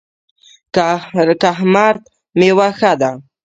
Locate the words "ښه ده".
2.77-3.11